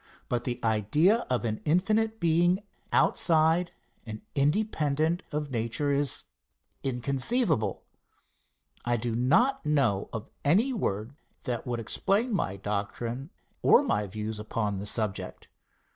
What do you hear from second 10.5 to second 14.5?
word that would explain my doctrine or my views